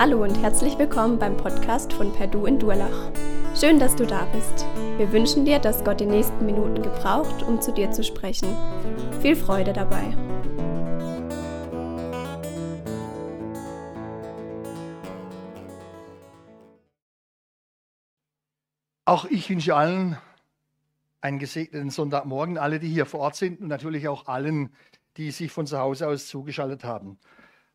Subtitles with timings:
[0.00, 3.12] Hallo und herzlich willkommen beim Podcast von Perdu in Durlach.
[3.54, 4.64] Schön, dass du da bist.
[4.96, 8.48] Wir wünschen dir, dass Gott die nächsten Minuten gebraucht, um zu dir zu sprechen.
[9.20, 10.16] Viel Freude dabei.
[19.04, 20.16] Auch ich wünsche allen
[21.20, 24.74] einen gesegneten Sonntagmorgen, alle, die hier vor Ort sind und natürlich auch allen,
[25.18, 27.18] die sich von zu Hause aus zugeschaltet haben.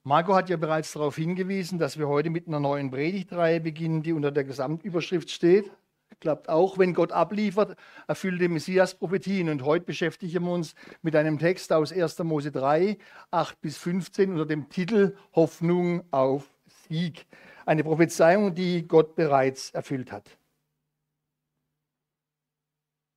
[0.08, 4.13] Marco hat ja bereits darauf hingewiesen, dass wir heute mit einer neuen Predigtreihe beginnen, die
[4.13, 5.72] unter der Gesamtüberschrift steht.
[6.20, 7.76] Klappt auch, wenn Gott abliefert,
[8.08, 9.49] erfüllte Messias-Prophetien.
[9.49, 12.20] Und heute beschäftigen wir uns mit einem Text aus 1.
[12.20, 12.99] Mose 3,
[13.32, 16.54] 8 bis 15 unter dem Titel Hoffnung auf
[16.88, 17.26] Sieg.
[17.66, 20.38] Eine Prophezeiung, die Gott bereits erfüllt hat.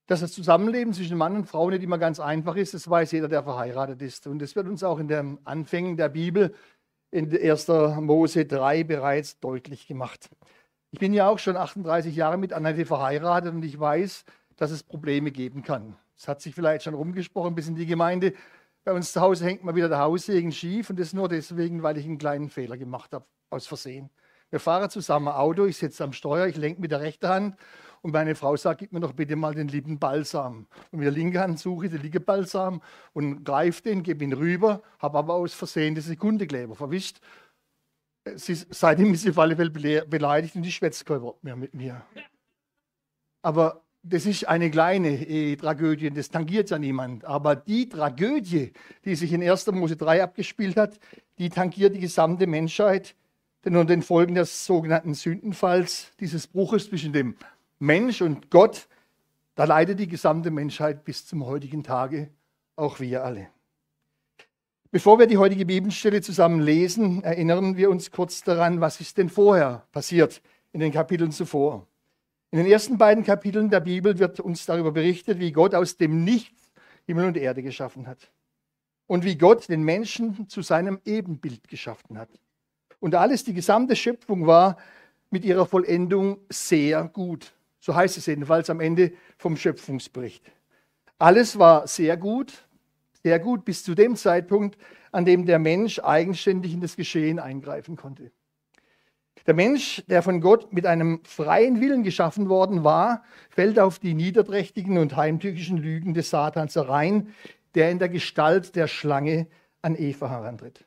[0.07, 3.29] Dass das Zusammenleben zwischen Mann und Frau nicht immer ganz einfach ist, das weiß jeder,
[3.29, 4.27] der verheiratet ist.
[4.27, 6.55] Und das wird uns auch in den Anfängen der Bibel
[7.11, 7.69] in 1.
[8.01, 10.29] Mose 3 bereits deutlich gemacht.
[10.91, 14.25] Ich bin ja auch schon 38 Jahre mit Annette verheiratet und ich weiß,
[14.57, 15.97] dass es Probleme geben kann.
[16.17, 18.33] Es hat sich vielleicht schon rumgesprochen bis in die Gemeinde.
[18.85, 21.99] Bei uns zu Hause hängt mal wieder der Haussegen schief und das nur deswegen, weil
[21.99, 24.11] ich einen kleinen Fehler gemacht habe, aus Versehen.
[24.51, 27.57] Wir fahren zusammen Auto, ich sitze am Steuer, ich lenke mit der rechten Hand
[28.03, 30.67] und meine Frau sagt, gib mir doch bitte mal den lieben Balsam.
[30.91, 32.81] Und mit der linken Hand suche ich den lieben Balsam
[33.13, 37.21] und greife den, gebe ihn rüber, habe aber aus Versehen die Sekundekleber verwischt.
[38.35, 41.75] Sie, seitdem ist sie auf alle Fälle beleidigt und die schwätzt kein Wort mehr mit
[41.75, 42.03] mir.
[43.43, 47.25] Aber das ist eine kleine äh, Tragödie, das tangiert ja niemand.
[47.25, 48.73] Aber die Tragödie,
[49.05, 49.67] die sich in 1.
[49.69, 50.99] Mose 3 abgespielt hat,
[51.39, 53.15] die tangiert die gesamte Menschheit.
[53.65, 57.37] Denn unter den Folgen des sogenannten Sündenfalls, dieses Bruches zwischen dem
[57.79, 58.89] Mensch und Gott,
[59.55, 62.31] da leidet die gesamte Menschheit bis zum heutigen Tage,
[62.77, 63.49] auch wir alle.
[64.91, 69.29] Bevor wir die heutige Bibelstelle zusammen lesen, erinnern wir uns kurz daran, was ist denn
[69.29, 70.41] vorher passiert
[70.73, 71.87] in den Kapiteln zuvor.
[72.51, 76.25] In den ersten beiden Kapiteln der Bibel wird uns darüber berichtet, wie Gott aus dem
[76.25, 76.73] Nichts
[77.05, 78.31] Himmel und Erde geschaffen hat
[79.07, 82.29] und wie Gott den Menschen zu seinem Ebenbild geschaffen hat.
[83.01, 84.77] Und alles, die gesamte Schöpfung war
[85.31, 87.53] mit ihrer Vollendung sehr gut.
[87.81, 90.51] So heißt es jedenfalls am Ende vom Schöpfungsbericht.
[91.19, 92.67] Alles war sehr gut,
[93.23, 94.79] sehr gut bis zu dem Zeitpunkt,
[95.11, 98.31] an dem der Mensch eigenständig in das Geschehen eingreifen konnte.
[99.47, 104.13] Der Mensch, der von Gott mit einem freien Willen geschaffen worden war, fällt auf die
[104.13, 107.35] niederträchtigen und heimtückischen Lügen des Satans herein,
[107.75, 109.47] der in der Gestalt der Schlange
[109.81, 110.85] an Eva herantritt.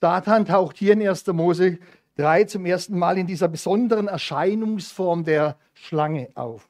[0.00, 1.26] Satan taucht hier in 1.
[1.28, 1.78] Mose
[2.16, 6.68] 3 zum ersten Mal in dieser besonderen Erscheinungsform der Schlange auf.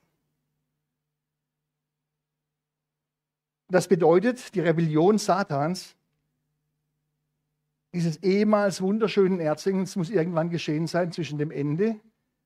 [3.69, 5.97] Das bedeutet, die Rebellion Satans,
[7.95, 11.99] dieses ehemals wunderschönen Erzingens muss irgendwann geschehen sein zwischen dem Ende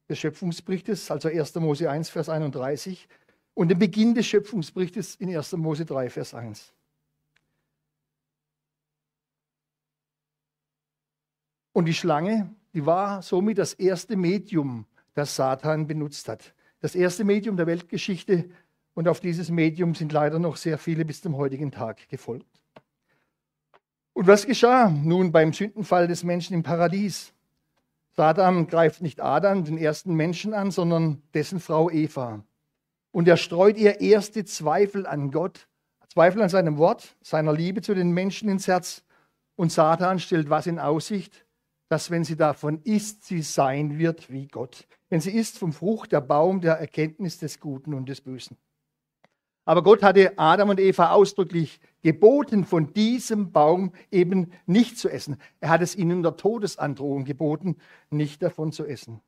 [0.08, 1.54] des Schöpfungsberichtes, also 1.
[1.56, 3.08] Mose 1, Vers 31,
[3.54, 5.52] und dem Beginn des Schöpfungsberichtes in 1.
[5.52, 6.72] Mose 3, Vers 1.
[11.72, 16.52] Und die Schlange, die war somit das erste Medium, das Satan benutzt hat.
[16.80, 18.50] Das erste Medium der Weltgeschichte.
[18.92, 22.62] Und auf dieses Medium sind leider noch sehr viele bis zum heutigen Tag gefolgt.
[24.12, 27.32] Und was geschah nun beim Sündenfall des Menschen im Paradies?
[28.14, 32.44] Satan greift nicht Adam, den ersten Menschen, an, sondern dessen Frau Eva.
[33.10, 35.66] Und er streut ihr erste Zweifel an Gott,
[36.12, 39.02] Zweifel an seinem Wort, seiner Liebe zu den Menschen ins Herz.
[39.54, 41.45] Und Satan stellt was in Aussicht?
[41.88, 44.86] Dass wenn sie davon isst, sie sein wird wie Gott.
[45.08, 48.56] Wenn sie isst vom Frucht der Baum der Erkenntnis des Guten und des Bösen.
[49.64, 55.38] Aber Gott hatte Adam und Eva ausdrücklich geboten, von diesem Baum eben nicht zu essen.
[55.58, 57.76] Er hat es ihnen der Todesandrohung geboten,
[58.10, 59.20] nicht davon zu essen.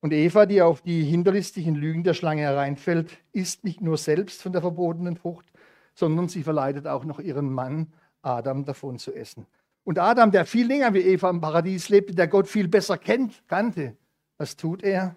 [0.00, 4.52] Und Eva, die auf die hinterlistigen Lügen der Schlange hereinfällt, isst nicht nur selbst von
[4.52, 5.46] der verbotenen Frucht,
[5.94, 7.92] sondern sie verleitet auch noch ihren Mann
[8.22, 9.46] Adam davon zu essen.
[9.86, 13.46] Und Adam, der viel länger wie Eva im Paradies lebte, der Gott viel besser kennt,
[13.46, 13.96] kannte,
[14.36, 15.14] was tut er?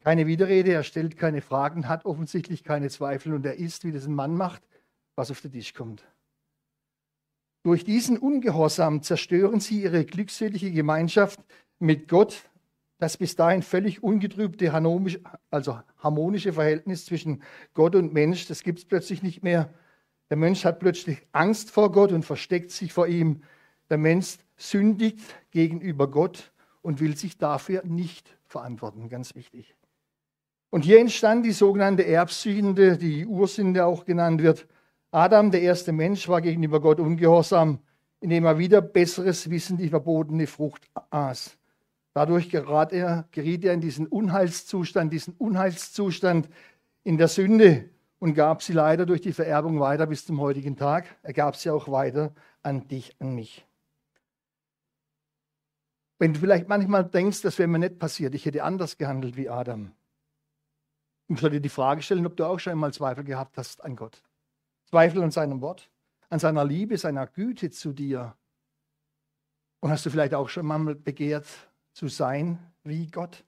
[0.00, 4.06] Keine Widerrede, er stellt keine Fragen, hat offensichtlich keine Zweifel und er isst, wie das
[4.06, 4.62] ein Mann macht,
[5.16, 6.02] was auf den Tisch kommt.
[7.62, 11.38] Durch diesen Ungehorsam zerstören sie ihre glückselige Gemeinschaft
[11.78, 12.48] mit Gott,
[13.00, 14.72] das bis dahin völlig ungetrübte,
[15.50, 17.42] also harmonische Verhältnis zwischen
[17.74, 19.68] Gott und Mensch, das gibt es plötzlich nicht mehr.
[20.32, 23.42] Der Mensch hat plötzlich Angst vor Gott und versteckt sich vor ihm.
[23.90, 25.18] Der Mensch sündigt
[25.50, 29.10] gegenüber Gott und will sich dafür nicht verantworten.
[29.10, 29.76] Ganz wichtig.
[30.70, 34.66] Und hier entstand die sogenannte Erbsünde, die Ursünde auch genannt wird.
[35.10, 37.80] Adam, der erste Mensch, war gegenüber Gott ungehorsam,
[38.20, 41.58] indem er wieder besseres Wissen die verbotene Frucht aß.
[42.14, 46.48] Dadurch geriet er, in diesen Unheilszustand, diesen Unheilszustand
[47.04, 47.90] in der Sünde
[48.22, 51.06] und gab sie leider durch die Vererbung weiter bis zum heutigen Tag.
[51.24, 52.32] Er gab sie auch weiter
[52.62, 53.66] an dich, an mich.
[56.20, 59.48] Wenn du vielleicht manchmal denkst, das wäre mir nicht passiert, ich hätte anders gehandelt wie
[59.48, 59.90] Adam.
[61.26, 63.96] Ich soll dir die Frage stellen, ob du auch schon einmal Zweifel gehabt hast an
[63.96, 64.22] Gott.
[64.84, 65.90] Zweifel an seinem Wort,
[66.30, 68.36] an seiner Liebe, seiner Güte zu dir.
[69.80, 71.48] Und hast du vielleicht auch schon mal begehrt
[71.92, 73.42] zu sein wie Gott?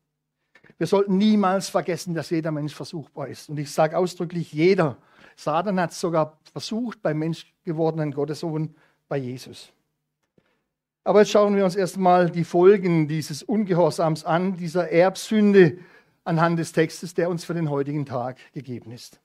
[0.78, 3.48] Wir sollten niemals vergessen, dass jeder Mensch versuchbar ist.
[3.48, 4.96] Und ich sage ausdrücklich jeder.
[5.36, 8.74] Satan hat es sogar versucht beim menschgewordenen Gottessohn,
[9.08, 9.72] bei Jesus.
[11.04, 15.78] Aber jetzt schauen wir uns erstmal die Folgen dieses Ungehorsams an, dieser Erbsünde
[16.24, 19.20] anhand des Textes, der uns für den heutigen Tag gegeben ist.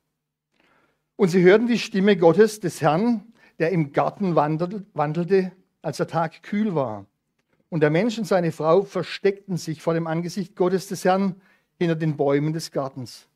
[1.15, 5.51] Und sie hörten die Stimme Gottes, des Herrn, der im Garten wandelte,
[5.81, 7.05] als der Tag kühl war.
[7.69, 11.35] Und der Mensch und seine Frau versteckten sich vor dem Angesicht Gottes des Herrn
[11.77, 13.27] hinter den Bäumen des Gartens.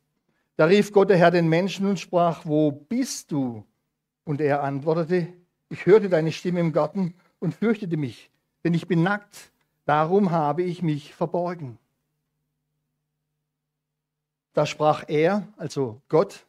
[0.56, 3.64] Da rief Gott der Herr den Menschen und sprach, wo bist du?
[4.24, 5.32] Und er antwortete,
[5.68, 8.30] ich hörte deine Stimme im Garten und fürchtete mich,
[8.62, 9.52] denn ich bin nackt,
[9.84, 11.78] darum habe ich mich verborgen.
[14.52, 16.46] Da sprach er, also Gott,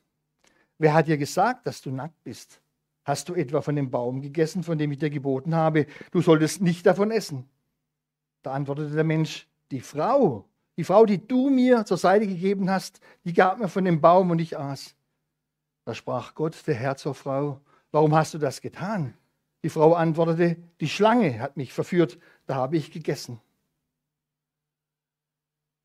[0.77, 2.61] wer hat dir gesagt, dass du nackt bist?
[3.03, 6.61] Hast du etwa von dem Baum gegessen, von dem ich dir geboten habe, du solltest
[6.61, 7.49] nicht davon essen?
[8.45, 10.45] Da antwortete der Mensch, die Frau,
[10.77, 14.30] die Frau, die du mir zur Seite gegeben hast, die gab mir von dem Baum
[14.30, 14.94] und ich aß.
[15.83, 17.59] Da sprach Gott, der Herr zur Frau,
[17.92, 19.15] warum hast du das getan?
[19.63, 23.42] Die Frau antwortete, die Schlange hat mich verführt, da habe ich gegessen.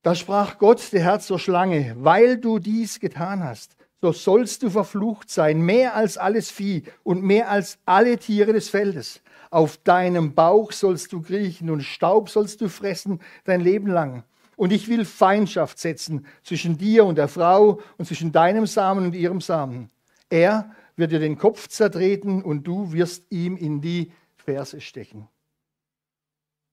[0.02, 4.68] Da sprach Gott, der Herr zur Schlange, weil du dies getan hast, so sollst du
[4.68, 9.22] verflucht sein, mehr als alles Vieh und mehr als alle Tiere des Feldes.
[9.50, 14.24] Auf deinem Bauch sollst du kriechen und Staub sollst du fressen dein Leben lang.
[14.56, 19.14] Und ich will Feindschaft setzen zwischen dir und der Frau und zwischen deinem Samen und
[19.14, 19.90] ihrem Samen.
[20.28, 25.28] Er wird dir den Kopf zertreten und du wirst ihm in die Verse stechen.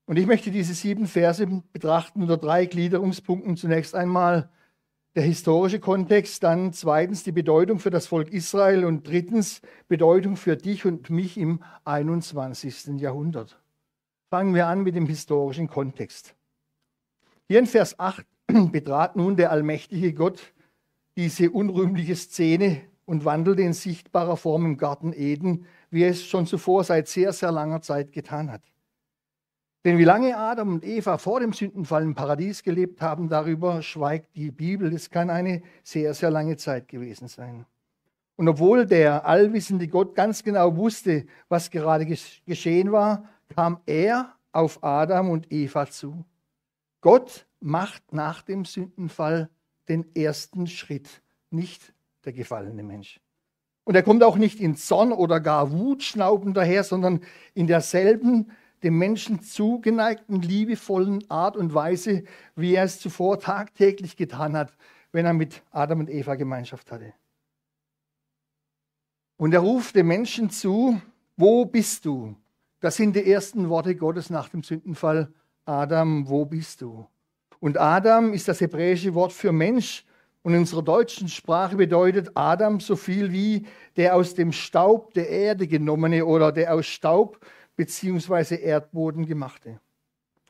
[0.06, 3.56] Und ich möchte diese sieben Verse betrachten unter drei Gliederungspunkten.
[3.56, 4.50] Zunächst einmal
[5.18, 10.56] der historische Kontext, dann zweitens die Bedeutung für das Volk Israel und drittens Bedeutung für
[10.56, 13.00] dich und mich im 21.
[13.00, 13.60] Jahrhundert.
[14.30, 16.36] Fangen wir an mit dem historischen Kontext.
[17.48, 18.24] Hier in Vers 8
[18.70, 20.40] betrat nun der allmächtige Gott
[21.16, 26.46] diese unrühmliche Szene und wandelte in sichtbarer Form im Garten Eden, wie er es schon
[26.46, 28.62] zuvor seit sehr, sehr langer Zeit getan hat.
[29.88, 34.36] Denn wie lange Adam und Eva vor dem Sündenfall im Paradies gelebt haben, darüber schweigt
[34.36, 34.92] die Bibel.
[34.92, 37.64] Es kann eine sehr, sehr lange Zeit gewesen sein.
[38.36, 44.84] Und obwohl der allwissende Gott ganz genau wusste, was gerade geschehen war, kam er auf
[44.84, 46.22] Adam und Eva zu.
[47.00, 49.48] Gott macht nach dem Sündenfall
[49.88, 51.94] den ersten Schritt, nicht
[52.26, 53.22] der gefallene Mensch.
[53.84, 57.20] Und er kommt auch nicht in Zorn oder gar Wut schnaubend daher, sondern
[57.54, 58.50] in derselben
[58.82, 62.24] dem Menschen zugeneigten, liebevollen Art und Weise,
[62.56, 64.72] wie er es zuvor tagtäglich getan hat,
[65.12, 67.12] wenn er mit Adam und Eva Gemeinschaft hatte.
[69.36, 71.00] Und er ruft dem Menschen zu,
[71.36, 72.36] wo bist du?
[72.80, 75.32] Das sind die ersten Worte Gottes nach dem Sündenfall.
[75.64, 77.06] Adam, wo bist du?
[77.60, 80.04] Und Adam ist das hebräische Wort für Mensch
[80.42, 85.28] und in unserer deutschen Sprache bedeutet Adam so viel wie der aus dem Staub der
[85.28, 87.38] Erde genommene oder der aus Staub
[87.78, 88.56] bzw.
[88.56, 89.80] Erdboden gemachte.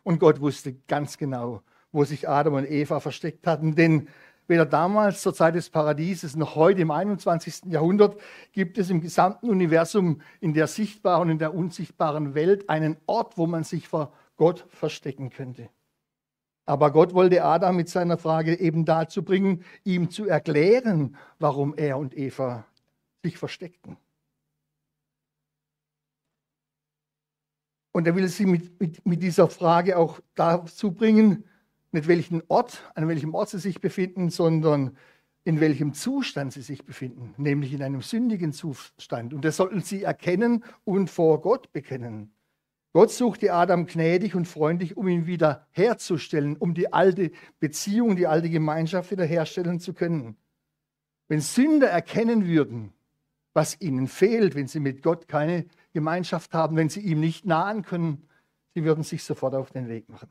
[0.03, 4.09] Und Gott wusste ganz genau, wo sich Adam und Eva versteckt hatten, denn
[4.47, 7.67] weder damals zur Zeit des Paradieses noch heute im 21.
[7.67, 8.19] Jahrhundert
[8.53, 13.37] gibt es im gesamten Universum in der sichtbaren und in der unsichtbaren Welt einen Ort,
[13.37, 15.69] wo man sich vor Gott verstecken könnte.
[16.65, 21.99] Aber Gott wollte Adam mit seiner Frage eben dazu bringen, ihm zu erklären, warum er
[21.99, 22.65] und Eva
[23.23, 23.99] sich versteckten.
[27.99, 31.43] Und er will sie mit, mit, mit dieser Frage auch dazu bringen,
[31.91, 34.97] nicht welchen Ort, an welchem Ort sie sich befinden, sondern
[35.43, 39.35] in welchem Zustand sie sich befinden, nämlich in einem sündigen Zustand.
[39.35, 42.31] Und das sollten sie erkennen und vor Gott bekennen.
[42.93, 48.29] Gott suchte Adam gnädig und freundlich, um ihn wieder herzustellen, um die alte Beziehung, die
[48.29, 50.37] alte Gemeinschaft wieder herstellen zu können.
[51.27, 52.93] Wenn Sünder erkennen würden,
[53.55, 55.67] was ihnen fehlt, wenn sie mit Gott keine
[55.99, 58.29] Gemeinschaft haben, wenn sie ihm nicht nahen können,
[58.73, 60.29] sie würden sich sofort auf den Weg machen.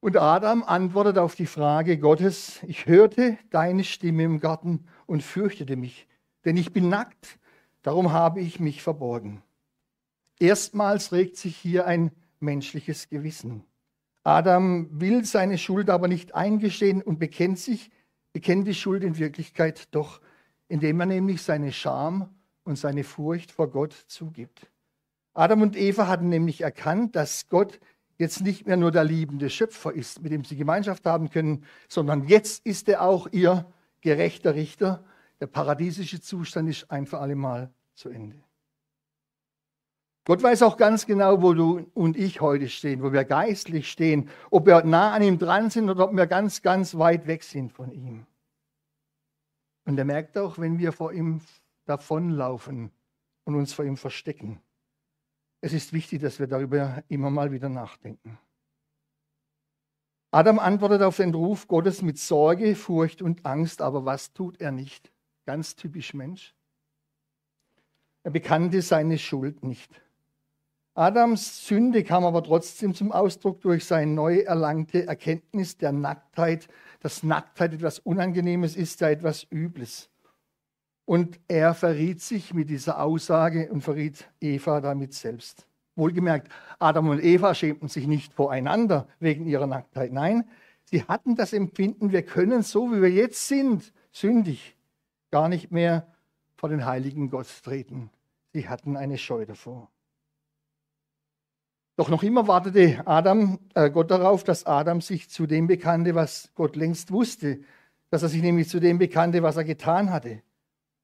[0.00, 5.76] Und Adam antwortet auf die Frage Gottes, ich hörte deine Stimme im Garten und fürchtete
[5.76, 6.08] mich,
[6.46, 7.38] denn ich bin nackt,
[7.82, 9.42] darum habe ich mich verborgen.
[10.40, 12.10] Erstmals regt sich hier ein
[12.40, 13.64] menschliches Gewissen.
[14.24, 17.90] Adam will seine Schuld aber nicht eingestehen und bekennt sich,
[18.32, 20.22] bekennt die Schuld in Wirklichkeit doch,
[20.68, 22.30] indem er nämlich seine Scham
[22.68, 24.70] und seine Furcht vor Gott zugibt.
[25.34, 27.80] Adam und Eva hatten nämlich erkannt, dass Gott
[28.18, 32.26] jetzt nicht mehr nur der liebende Schöpfer ist, mit dem sie Gemeinschaft haben können, sondern
[32.28, 33.64] jetzt ist er auch ihr
[34.00, 35.04] gerechter Richter.
[35.40, 38.36] Der paradiesische Zustand ist ein für alle Mal zu Ende.
[40.24, 44.28] Gott weiß auch ganz genau, wo du und ich heute stehen, wo wir geistlich stehen,
[44.50, 47.72] ob wir nah an ihm dran sind oder ob wir ganz, ganz weit weg sind
[47.72, 48.26] von ihm.
[49.86, 51.40] Und er merkt auch, wenn wir vor ihm
[51.88, 52.90] davonlaufen
[53.44, 54.60] und uns vor ihm verstecken.
[55.60, 58.38] Es ist wichtig, dass wir darüber immer mal wieder nachdenken.
[60.30, 64.70] Adam antwortet auf den Ruf Gottes mit Sorge, Furcht und Angst, aber was tut er
[64.70, 65.10] nicht?
[65.46, 66.54] Ganz typisch Mensch.
[68.22, 70.02] Er bekannte seine Schuld nicht.
[70.92, 76.68] Adams Sünde kam aber trotzdem zum Ausdruck durch seine neu erlangte Erkenntnis der Nacktheit,
[77.00, 80.10] dass Nacktheit etwas Unangenehmes ist, ja etwas Übles.
[81.08, 85.66] Und er verriet sich mit dieser Aussage und verriet Eva damit selbst.
[85.96, 90.12] Wohlgemerkt, Adam und Eva schämten sich nicht voreinander wegen ihrer Nacktheit.
[90.12, 90.44] Nein,
[90.84, 94.76] sie hatten das Empfinden, wir können so, wie wir jetzt sind, sündig,
[95.30, 96.06] gar nicht mehr
[96.56, 98.10] vor den heiligen Gott treten.
[98.52, 99.88] Sie hatten eine Scheu davor.
[101.96, 106.50] Doch noch immer wartete Adam, äh, Gott darauf, dass Adam sich zu dem bekannte, was
[106.54, 107.60] Gott längst wusste,
[108.10, 110.42] dass er sich nämlich zu dem bekannte, was er getan hatte.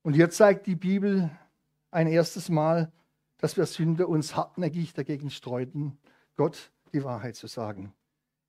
[0.05, 1.31] Und hier zeigt die Bibel
[1.91, 2.93] ein erstes Mal,
[3.39, 5.97] dass wir Sünder uns hartnäckig dagegen streuten,
[6.37, 7.95] Gott die Wahrheit zu sagen.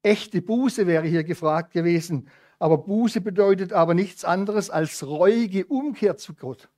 [0.04, 2.28] Echte Buße wäre hier gefragt gewesen,
[2.60, 6.70] aber Buße bedeutet aber nichts anderes als reuige Umkehr zu Gott.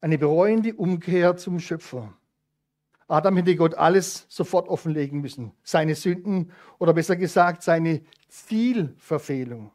[0.00, 2.14] Eine bereuende Umkehr zum Schöpfer.
[3.08, 5.50] Adam hätte Gott alles sofort offenlegen müssen.
[5.64, 9.72] Seine Sünden oder besser gesagt seine Zielverfehlung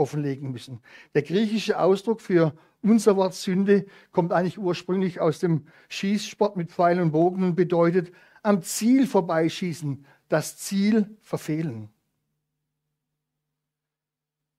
[0.00, 0.80] offenlegen müssen.
[1.14, 7.00] Der griechische Ausdruck für unser Wort Sünde kommt eigentlich ursprünglich aus dem Schießsport mit Pfeil
[7.00, 11.90] und Bogen und bedeutet am Ziel vorbeischießen, das Ziel verfehlen.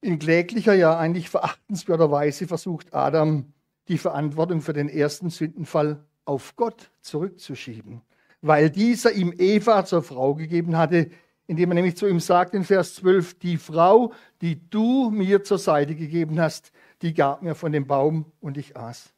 [0.01, 3.53] In kläglicher, ja eigentlich verachtenswerter Weise versucht Adam,
[3.87, 8.01] die Verantwortung für den ersten Sündenfall auf Gott zurückzuschieben,
[8.41, 11.11] weil dieser ihm Eva zur Frau gegeben hatte,
[11.51, 15.57] indem er nämlich zu ihm sagt in Vers 12, die Frau, die du mir zur
[15.57, 19.13] Seite gegeben hast, die gab mir von dem Baum und ich aß.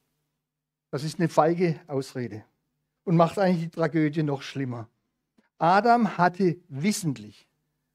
[0.89, 2.43] Das ist eine feige Ausrede
[3.03, 4.89] und macht eigentlich die Tragödie noch schlimmer.
[5.59, 7.47] Adam hatte wissentlich,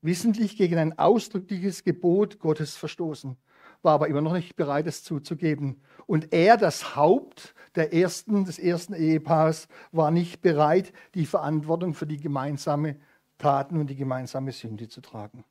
[0.03, 3.37] wissentlich gegen ein ausdrückliches Gebot Gottes verstoßen,
[3.83, 5.81] war aber immer noch nicht bereit, es zuzugeben.
[6.07, 12.07] Und er, das Haupt der ersten, des ersten Ehepaars, war nicht bereit, die Verantwortung für
[12.07, 13.01] die gemeinsame
[13.39, 15.45] Taten und die gemeinsame Sünde zu tragen.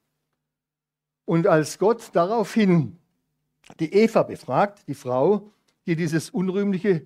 [1.25, 2.99] Und als Gott daraufhin
[3.79, 5.51] die Eva befragt, die Frau,
[5.85, 7.05] geht dieses unrühmliche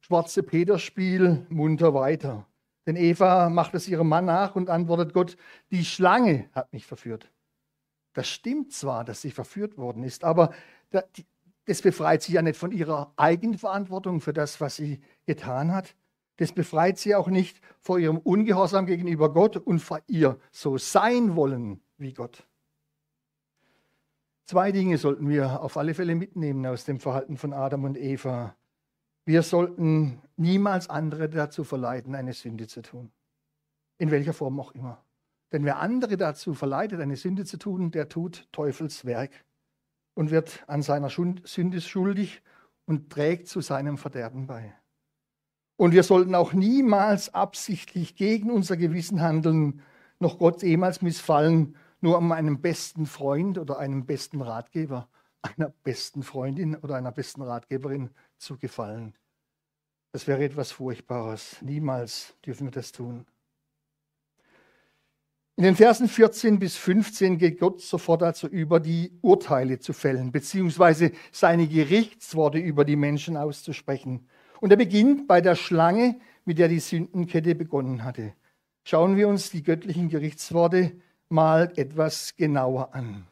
[0.00, 2.46] schwarze Peterspiel munter weiter.
[2.86, 5.36] Denn Eva macht es ihrem Mann nach und antwortet Gott,
[5.70, 7.30] die Schlange hat mich verführt.
[8.14, 10.52] Das stimmt zwar, dass sie verführt worden ist, aber
[10.90, 15.94] das befreit sie ja nicht von ihrer Eigenverantwortung für das, was sie getan hat.
[16.40, 21.36] Das befreit sie auch nicht vor ihrem Ungehorsam gegenüber Gott und vor ihr so sein
[21.36, 22.48] wollen wie Gott.
[24.46, 28.56] Zwei Dinge sollten wir auf alle Fälle mitnehmen aus dem Verhalten von Adam und Eva.
[29.26, 33.12] Wir sollten niemals andere dazu verleiten, eine Sünde zu tun.
[33.98, 35.04] In welcher Form auch immer.
[35.52, 39.44] Denn wer andere dazu verleitet, eine Sünde zu tun, der tut Teufels Werk
[40.14, 42.40] und wird an seiner Sünde schuldig
[42.86, 44.74] und trägt zu seinem Verderben bei.
[45.80, 49.80] Und wir sollten auch niemals absichtlich gegen unser Gewissen handeln,
[50.18, 55.08] noch Gott jemals missfallen nur um einem besten Freund oder einem besten Ratgeber,
[55.40, 59.14] einer besten Freundin oder einer besten Ratgeberin zu gefallen.
[60.12, 61.56] Das wäre etwas Furchtbares.
[61.62, 63.24] Niemals dürfen wir das tun.
[65.56, 70.30] In den Versen 14 bis 15 geht Gott sofort dazu über, die Urteile zu fällen,
[70.30, 74.28] beziehungsweise seine Gerichtsworte über die Menschen auszusprechen.
[74.60, 78.34] Und er beginnt bei der Schlange, mit der die Sündenkette begonnen hatte.
[78.84, 80.92] Schauen wir uns die göttlichen Gerichtsworte
[81.28, 83.26] mal etwas genauer an.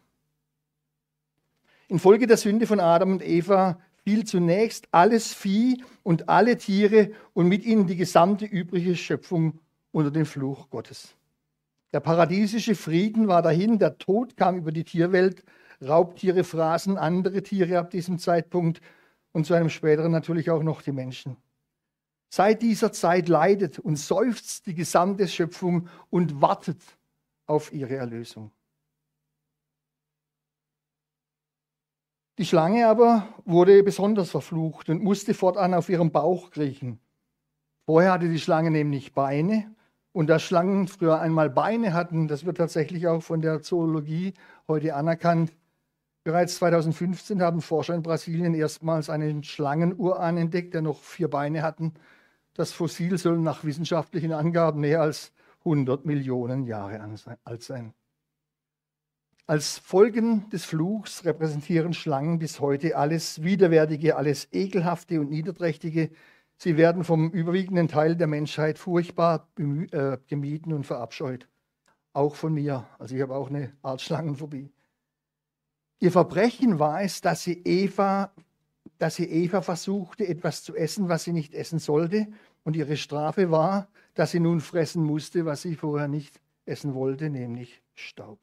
[1.88, 7.48] Infolge der Sünde von Adam und Eva fiel zunächst alles Vieh und alle Tiere und
[7.48, 9.58] mit ihnen die gesamte übrige Schöpfung
[9.90, 11.14] unter den Fluch Gottes.
[11.92, 15.42] Der paradiesische Frieden war dahin, der Tod kam über die Tierwelt,
[15.80, 18.80] Raubtiere fraßen andere Tiere ab diesem Zeitpunkt
[19.32, 21.36] und zu einem späteren natürlich auch noch die Menschen.
[22.30, 26.80] Seit dieser Zeit leidet und seufzt die gesamte Schöpfung und wartet
[27.46, 28.50] auf ihre Erlösung.
[32.38, 37.00] Die Schlange aber wurde besonders verflucht und musste fortan auf ihrem Bauch kriechen.
[37.84, 39.74] Vorher hatte die Schlange nämlich Beine
[40.12, 44.34] und da Schlangen früher einmal Beine hatten, das wird tatsächlich auch von der Zoologie
[44.68, 45.52] heute anerkannt.
[46.24, 51.94] Bereits 2015 haben Forscher in Brasilien erstmals einen Schlangenuran entdeckt, der noch vier Beine hatten.
[52.54, 57.00] Das Fossil soll nach wissenschaftlichen Angaben mehr als 100 Millionen Jahre
[57.44, 57.94] alt sein.
[59.46, 66.10] Als Folgen des Fluchs repräsentieren Schlangen bis heute alles Widerwärtige, alles Ekelhafte und Niederträchtige.
[66.58, 71.48] Sie werden vom überwiegenden Teil der Menschheit furchtbar äh, gemieden und verabscheut.
[72.12, 72.86] Auch von mir.
[72.98, 74.70] Also ich habe auch eine Art Schlangenphobie.
[76.00, 78.32] Ihr Verbrechen war es, dass sie Eva,
[78.98, 82.28] dass sie Eva versuchte, etwas zu essen, was sie nicht essen sollte.
[82.64, 87.30] Und ihre Strafe war, dass sie nun fressen musste, was sie vorher nicht essen wollte,
[87.30, 88.38] nämlich Staub.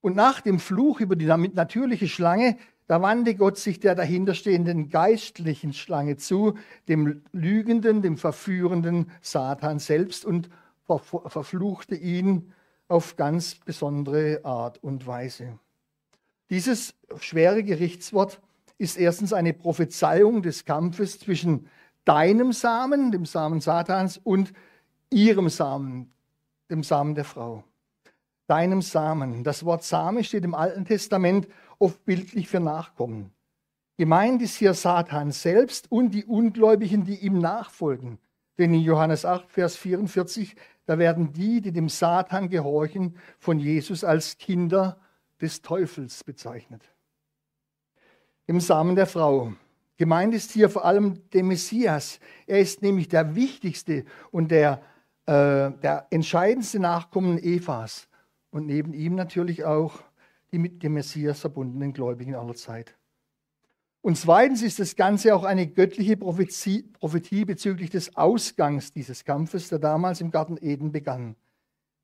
[0.00, 5.72] Und nach dem Fluch über die natürliche Schlange, da wandte Gott sich der dahinterstehenden geistlichen
[5.72, 6.56] Schlange zu,
[6.88, 10.50] dem lügenden, dem verführenden Satan selbst und
[10.84, 12.52] verfluchte ihn
[12.88, 15.58] auf ganz besondere Art und Weise.
[16.52, 18.40] Dieses schwere Gerichtswort
[18.78, 21.68] ist erstens eine Prophezeiung des Kampfes zwischen
[22.04, 24.52] deinem Samen, dem Samen Satans, und
[25.10, 26.12] ihrem Samen,
[26.70, 27.64] dem Samen der Frau
[28.52, 29.44] deinem Samen.
[29.44, 33.32] Das Wort Same steht im Alten Testament oft bildlich für Nachkommen.
[33.96, 38.18] Gemeint ist hier Satan selbst und die Ungläubigen, die ihm nachfolgen.
[38.58, 40.54] Denn in Johannes 8, Vers 44,
[40.84, 44.98] da werden die, die dem Satan gehorchen, von Jesus als Kinder
[45.42, 46.82] des Teufels bezeichnet.
[48.46, 49.52] Im Samen der Frau.
[49.96, 52.18] Gemeint ist hier vor allem der Messias.
[52.46, 54.82] Er ist nämlich der wichtigste und der,
[55.26, 58.08] äh, der entscheidendste Nachkommen Evas
[58.50, 60.02] und neben ihm natürlich auch
[60.52, 62.94] die mit dem Messias verbundenen Gläubigen aller Zeit.
[64.02, 69.68] Und zweitens ist das Ganze auch eine göttliche Prophetie, Prophetie bezüglich des Ausgangs dieses Kampfes,
[69.68, 71.36] der damals im Garten Eden begann.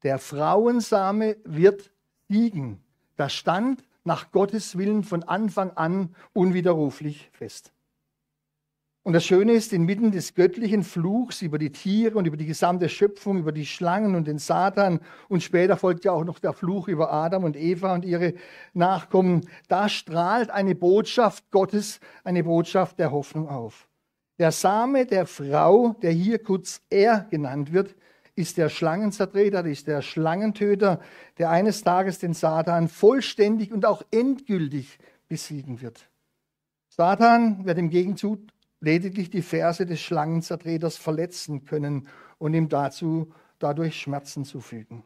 [0.05, 1.91] Der Frauensame wird
[2.29, 2.85] siegen.
[3.19, 7.73] Das stand nach Gottes Willen von Anfang an unwiderruflich fest.
[9.03, 12.89] Und das Schöne ist, inmitten des göttlichen Fluchs über die Tiere und über die gesamte
[12.89, 16.87] Schöpfung, über die Schlangen und den Satan und später folgt ja auch noch der Fluch
[16.87, 18.35] über Adam und Eva und ihre
[18.73, 23.89] Nachkommen, da strahlt eine Botschaft Gottes, eine Botschaft der Hoffnung auf.
[24.39, 27.97] Der Same der Frau, der hier kurz er genannt wird,
[28.39, 31.01] ist der Schlangenzertreter, ist der Schlangentöter,
[31.39, 36.09] der eines Tages den Satan vollständig und auch endgültig besiegen wird.
[36.89, 38.39] Satan wird im Gegenzug
[38.81, 42.07] lediglich die Verse des Schlangenzertreters verletzen können
[42.39, 45.03] und ihm dazu dadurch Schmerzen zufügen.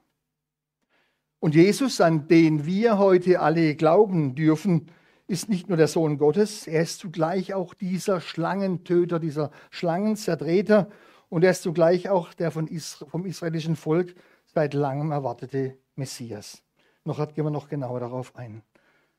[1.40, 4.90] Und Jesus, an den wir heute alle glauben dürfen,
[5.26, 10.88] ist nicht nur der Sohn Gottes, er ist zugleich auch dieser Schlangentöter, dieser Schlangenzertreter
[11.32, 14.14] und er ist zugleich auch der Isra vom israelischen Volk
[14.44, 16.62] seit langem erwartete Messias.
[17.04, 18.60] Noch gehen wir noch genauer darauf ein.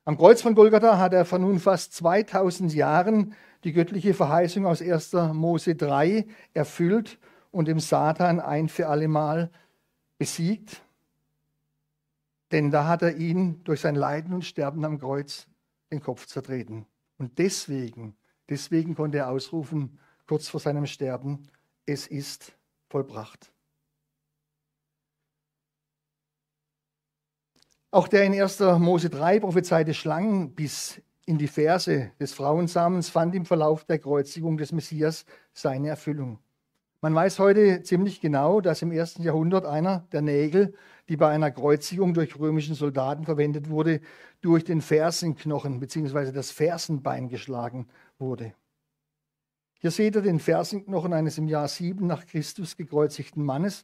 [0.06, 4.80] Am Kreuz von Golgatha hat er vor nun fast 2000 Jahren die göttliche Verheißung aus
[4.80, 5.14] 1.
[5.34, 7.18] Mose 3 erfüllt
[7.50, 9.50] und dem Satan ein für allemal
[10.20, 10.84] besiegt.
[12.52, 15.48] Denn da hat er ihn durch sein Leiden und Sterben am Kreuz
[15.92, 16.86] den Kopf zertreten.
[17.18, 18.16] Und deswegen,
[18.50, 19.98] deswegen konnte er ausrufen,
[20.28, 21.48] kurz vor seinem Sterben,
[21.86, 22.54] es ist
[22.90, 23.52] vollbracht.
[27.92, 28.60] Auch der in 1.
[28.80, 34.72] Mose 3 prophezeite Schlangenbiss in die Verse des Frauensamens fand im Verlauf der Kreuzigung des
[34.72, 36.40] Messias seine Erfüllung.
[37.02, 40.74] Man weiß heute ziemlich genau, dass im ersten Jahrhundert einer der Nägel,
[41.10, 44.00] die bei einer Kreuzigung durch römischen Soldaten verwendet wurde,
[44.42, 46.32] durch den Fersenknochen bzw.
[46.32, 48.54] das Fersenbein geschlagen wurde.
[49.84, 53.84] Hier seht ihr den Fersenknochen eines im Jahr 7 nach Christus gekreuzigten Mannes,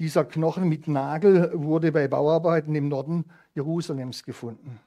[0.00, 4.80] dieser Knochen mit Nagel wurde bei Bauarbeiten im Norden Jerusalems gefunden.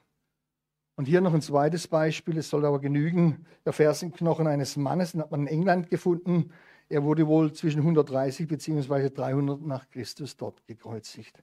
[0.97, 3.45] Und hier noch ein zweites Beispiel, es soll aber genügen.
[3.63, 6.51] Der Fersenknochen eines Mannes, den hat man in England gefunden.
[6.89, 9.11] Er wurde wohl zwischen 130 bzw.
[9.11, 11.41] 300 nach Christus dort gekreuzigt.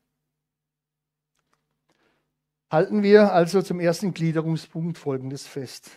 [2.70, 5.90] Halten wir also zum ersten Gliederungspunkt Folgendes fest.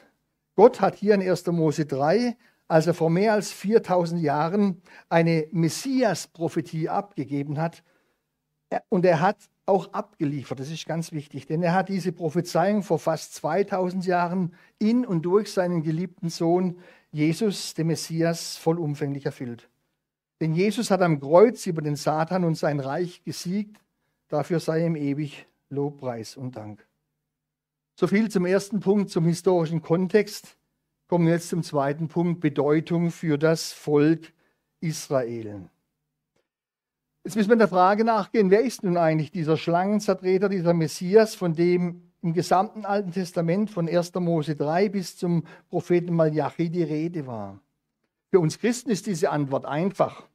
[0.55, 1.47] Gott hat hier in 1.
[1.47, 2.37] Mose 3
[2.67, 7.83] als er vor mehr als 4000 Jahren eine Messias-Prophetie abgegeben hat.
[8.89, 12.99] Und er hat auch abgeliefert, das ist ganz wichtig, denn er hat diese Prophezeiung vor
[12.99, 16.79] fast 2000 Jahren in und durch seinen geliebten Sohn
[17.11, 19.69] Jesus, den Messias, vollumfänglich erfüllt.
[20.41, 23.79] Denn Jesus hat am Kreuz über den Satan und sein Reich gesiegt,
[24.33, 26.87] Dafür sei ihm ewig Lobpreis und Dank.
[27.93, 30.57] So viel zum ersten Punkt, zum historischen Kontext.
[31.13, 34.33] Kommen jetzt zum zweiten Punkt, Bedeutung für das Volk
[34.79, 35.69] Israel.
[37.23, 41.53] Jetzt müssen wir der Frage nachgehen, wer ist nun eigentlich dieser Schlangenzertreter, dieser Messias, von
[41.53, 44.11] dem im gesamten Alten Testament von 1.
[44.15, 47.59] Mose 3 bis zum Propheten Malachi die Rede war?
[48.31, 50.27] Für uns Christen ist diese Antwort einfach.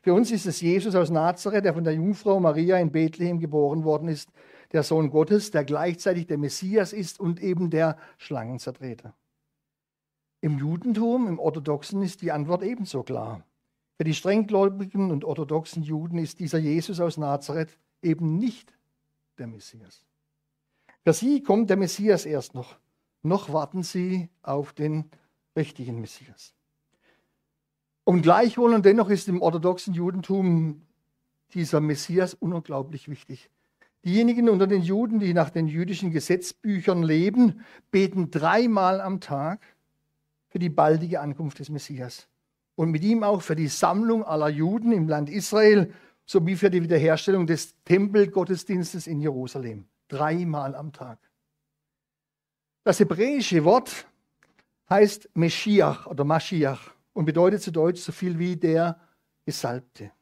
[0.00, 3.84] Für uns ist es Jesus aus Nazareth, der von der Jungfrau Maria in Bethlehem geboren
[3.84, 4.28] worden ist,
[4.72, 9.14] der Sohn Gottes, der gleichzeitig der Messias ist und eben der Schlangenzertreter.
[10.42, 13.46] Im Judentum, im Orthodoxen ist die Antwort ebenso klar.
[13.96, 18.74] Für die strenggläubigen und orthodoxen Juden ist dieser Jesus aus Nazareth eben nicht
[19.38, 20.04] der Messias.
[21.04, 22.76] Für sie kommt der Messias erst noch.
[23.22, 25.04] Noch warten sie auf den
[25.56, 26.54] richtigen Messias.
[28.02, 30.82] Und gleichwohl und dennoch ist im orthodoxen Judentum
[31.54, 33.48] dieser Messias unglaublich wichtig.
[34.04, 39.60] Diejenigen unter den Juden, die nach den jüdischen Gesetzbüchern leben, beten dreimal am Tag
[40.52, 42.28] für die baldige Ankunft des Messias
[42.74, 45.90] und mit ihm auch für die Sammlung aller Juden im Land Israel
[46.26, 49.86] sowie für die Wiederherstellung des Tempelgottesdienstes in Jerusalem.
[50.08, 51.18] Dreimal am Tag.
[52.84, 54.06] Das hebräische Wort
[54.90, 59.00] heißt Meschiach oder Maschiach und bedeutet zu Deutsch so viel wie der
[59.46, 60.12] Gesalbte.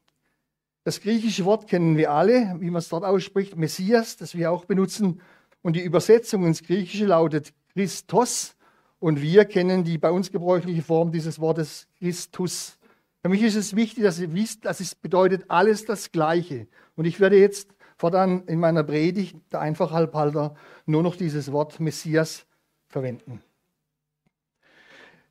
[0.85, 4.65] Das griechische Wort kennen wir alle, wie man es dort ausspricht, Messias, das wir auch
[4.65, 5.21] benutzen.
[5.61, 8.55] Und die Übersetzung ins Griechische lautet Christos.
[9.01, 12.79] Und wir kennen die bei uns gebräuchliche Form dieses Wortes Christus.
[13.23, 16.69] Für mich ist es wichtig, dass ihr wisst, dass es bedeutet alles das Gleiche.
[16.97, 22.47] Und ich werde jetzt fortan in meiner Predigt, der Einfachhalbhalter, nur noch dieses Wort Messias
[22.89, 23.43] verwenden.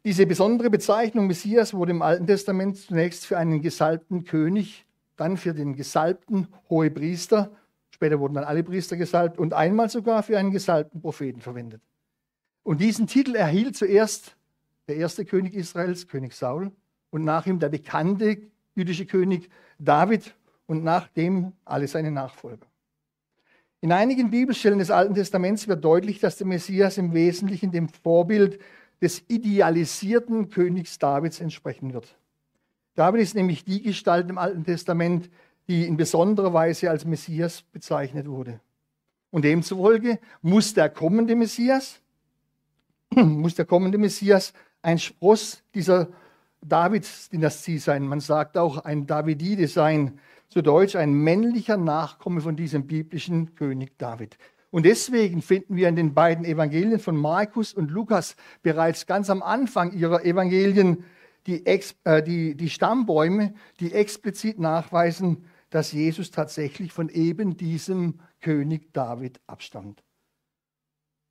[0.03, 5.53] Diese besondere Bezeichnung Messias wurde im Alten Testament zunächst für einen gesalbten König, dann für
[5.53, 7.51] den gesalbten Hohepriester,
[7.89, 11.82] später wurden dann alle Priester gesalbt und einmal sogar für einen gesalbten Propheten verwendet.
[12.69, 14.36] Und diesen Titel erhielt zuerst
[14.88, 16.71] der erste König Israels, König Saul,
[17.10, 18.43] und nach ihm der bekannte
[18.75, 20.36] jüdische König David
[20.67, 22.67] und nach dem alle seine Nachfolger.
[23.82, 28.62] In einigen Bibelstellen des Alten Testaments wird deutlich, dass der Messias im Wesentlichen dem Vorbild
[29.01, 32.19] des idealisierten Königs Davids entsprechen wird.
[32.93, 35.32] David ist nämlich die Gestalt im Alten Testament,
[35.67, 38.60] die in besonderer Weise als Messias bezeichnet wurde.
[39.32, 41.99] Und demzufolge muss der kommende Messias,
[43.15, 46.10] muss der kommende Messias ein Spross dieser
[46.62, 48.08] Davids-Dynastie sein.
[48.08, 50.19] Man sagt auch ein Davidide sein,
[50.50, 54.38] zu Deutsch ein männlicher Nachkomme von diesem biblischen König David.
[54.72, 59.41] Und deswegen finden wir in den beiden Evangelien von Markus und Lukas bereits ganz am
[59.41, 61.04] Anfang ihrer Evangelien
[61.48, 68.93] die, äh, die, die Stammbäume, die explizit nachweisen, dass Jesus tatsächlich von eben diesem König
[68.93, 70.04] David abstammt.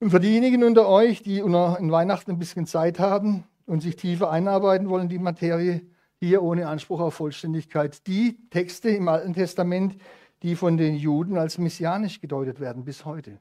[0.00, 4.30] Und für diejenigen unter euch, die in Weihnachten ein bisschen Zeit haben und sich tiefer
[4.30, 5.82] einarbeiten wollen die Materie,
[6.20, 9.96] hier ohne Anspruch auf Vollständigkeit, die Texte im Alten Testament,
[10.42, 13.40] die von den Juden als messianisch gedeutet werden bis heute.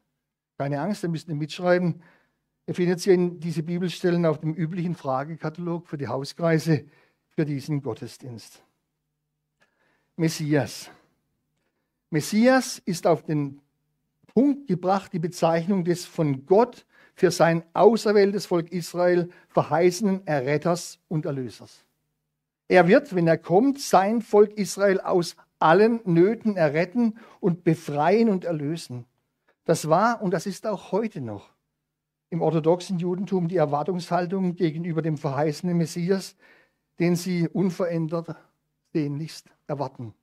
[0.57, 2.01] Keine Angst, ihr müsst nicht mitschreiben.
[2.65, 6.85] Ihr findet sie in diese Bibelstellen auf dem üblichen Fragekatalog für die Hauskreise
[7.29, 8.63] für diesen Gottesdienst.
[10.15, 10.89] Messias.
[12.09, 13.61] Messias ist auf den
[14.37, 21.25] Punkt gebracht die Bezeichnung des von Gott für sein auserwähltes Volk Israel verheißenen Erretters und
[21.25, 21.83] Erlösers.
[22.67, 28.45] Er wird, wenn er kommt, sein Volk Israel aus allen Nöten erretten und befreien und
[28.45, 29.05] erlösen.
[29.65, 31.49] Das war und das ist auch heute noch
[32.29, 36.35] im orthodoxen Judentum die Erwartungshaltung gegenüber dem verheißenen Messias,
[36.99, 38.35] den sie unverändert
[38.93, 40.13] sehnlichst erwarten.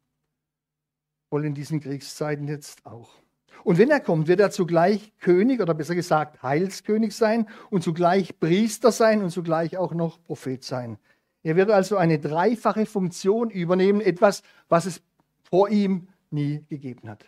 [1.30, 3.23] Wohl in diesen Kriegszeiten jetzt auch.
[3.64, 8.38] Und wenn er kommt, wird er zugleich König oder besser gesagt Heilskönig sein und zugleich
[8.38, 10.98] Priester sein und zugleich auch noch Prophet sein.
[11.42, 15.02] Er wird also eine dreifache Funktion übernehmen, etwas, was es
[15.42, 17.24] vor ihm nie gegeben hat.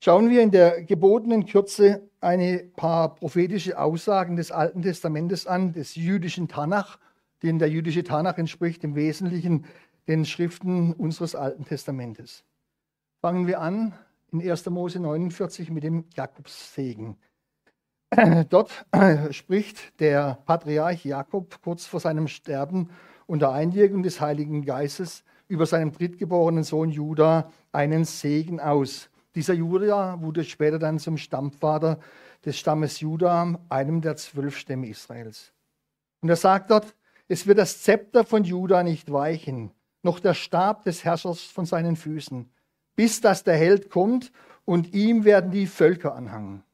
[0.00, 5.96] Schauen wir in der gebotenen Kürze ein paar prophetische Aussagen des Alten Testamentes an, des
[5.96, 6.98] jüdischen Tanach,
[7.42, 9.66] den der jüdische Tanach entspricht im Wesentlichen
[10.06, 12.44] den Schriften unseres Alten Testamentes.
[13.20, 13.92] Fangen wir an
[14.32, 14.66] in 1.
[14.70, 17.16] Mose 49 mit dem Jakobssegen.
[18.48, 18.86] Dort
[19.30, 22.90] spricht der Patriarch Jakob kurz vor seinem Sterben
[23.26, 29.10] unter Einwirkung des Heiligen Geistes über seinem drittgeborenen Sohn Juda einen Segen aus.
[29.34, 31.98] Dieser Juda wurde später dann zum Stammvater
[32.44, 35.52] des Stammes Juda, einem der zwölf Stämme Israels.
[36.20, 36.94] Und er sagt dort,
[37.28, 39.70] es wird das Zepter von Juda nicht weichen,
[40.02, 42.50] noch der Stab des Herrschers von seinen Füßen,
[42.98, 44.32] bis dass der Held kommt
[44.64, 46.64] und ihm werden die Völker anhangen.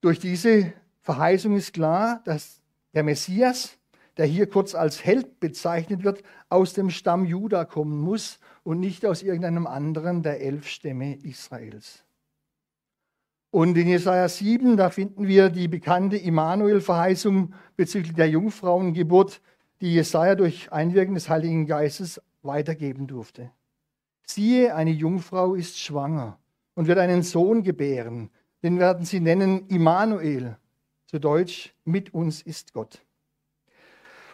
[0.00, 2.60] Durch diese Verheißung ist klar, dass
[2.92, 3.76] der Messias,
[4.16, 9.04] der hier kurz als Held bezeichnet wird, aus dem Stamm Juda kommen muss und nicht
[9.04, 12.04] aus irgendeinem anderen der elf Stämme Israels.
[13.50, 19.40] Und in Jesaja 7, da finden wir die bekannte Immanuel-Verheißung bezüglich der Jungfrauengeburt,
[19.80, 23.50] die Jesaja durch Einwirken des Heiligen Geistes weitergeben durfte.
[24.26, 26.38] Siehe, eine Jungfrau ist schwanger
[26.74, 28.30] und wird einen Sohn gebären.
[28.62, 30.56] Den werden sie nennen Immanuel.
[31.06, 33.02] Zu Deutsch, mit uns ist Gott.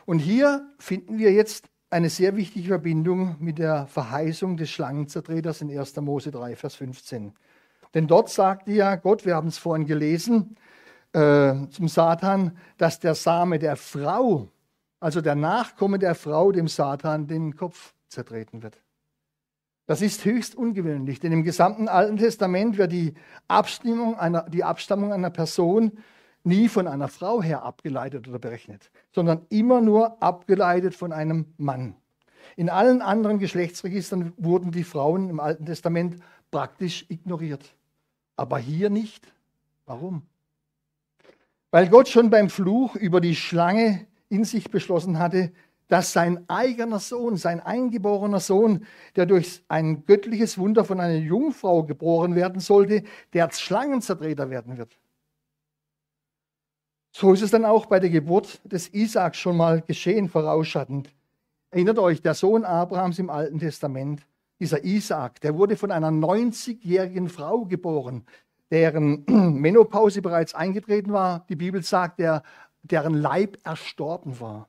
[0.07, 5.76] Und hier finden wir jetzt eine sehr wichtige Verbindung mit der Verheißung des Schlangenzertreters in
[5.76, 5.96] 1.
[5.96, 7.33] Mose 3, Vers 15.
[7.94, 10.57] Denn dort sagte ja Gott, wir haben es vorhin gelesen,
[11.12, 14.48] äh, zum Satan, dass der Same der Frau,
[15.00, 18.81] also der Nachkomme der Frau, dem Satan den Kopf zertreten wird.
[19.90, 23.14] Das ist höchst ungewöhnlich, denn im gesamten Alten Testament wird die,
[23.48, 25.98] Abstimmung einer, die Abstammung einer Person
[26.44, 31.96] nie von einer Frau her abgeleitet oder berechnet, sondern immer nur abgeleitet von einem Mann.
[32.55, 36.22] In allen anderen Geschlechtsregistern wurden die Frauen im Alten Testament
[36.53, 37.74] praktisch ignoriert,
[38.37, 39.26] aber hier nicht.
[39.87, 40.22] Warum?
[41.72, 45.50] Weil Gott schon beim Fluch über die Schlange in sich beschlossen hatte,
[45.90, 51.83] dass sein eigener Sohn, sein eingeborener Sohn, der durch ein göttliches Wunder von einer Jungfrau
[51.83, 54.96] geboren werden sollte, der Schlangenzertreter werden wird.
[57.12, 61.11] So ist es dann auch bei der Geburt des Isaaks schon mal geschehen, vorausschattend.
[61.72, 64.24] Erinnert euch, der Sohn Abrahams im Alten Testament,
[64.61, 68.26] dieser Isaak, der wurde von einer 90-jährigen Frau geboren,
[68.70, 69.24] deren
[69.61, 71.46] Menopause bereits eingetreten war.
[71.48, 72.44] Die Bibel sagt, der,
[72.83, 74.68] deren Leib erstorben war.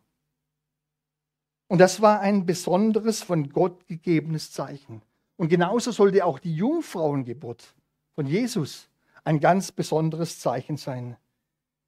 [1.71, 5.01] Und das war ein besonderes, von Gott gegebenes Zeichen.
[5.37, 7.75] Und genauso sollte auch die Jungfrauengeburt
[8.13, 8.89] von Jesus
[9.23, 11.15] ein ganz besonderes Zeichen sein.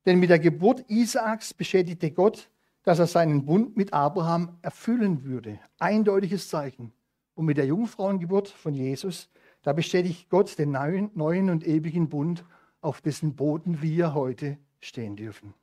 [0.05, 2.49] Denn mit der Geburt Isaaks beschädigte Gott,
[2.83, 5.59] dass er seinen Bund mit Abraham erfüllen würde.
[5.79, 6.93] Eindeutiges Zeichen.
[7.35, 9.29] Und mit der Jungfrauengeburt von Jesus,
[9.63, 12.45] da bestätigt Gott den neuen, neuen und ewigen Bund,
[12.79, 15.53] auf dessen Boden wir heute stehen dürfen.